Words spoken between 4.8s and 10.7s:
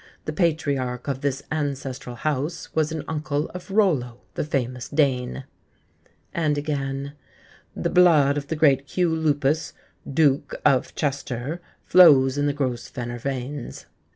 Dane...." And again: "The blood of the great Hugh Lupus, Duke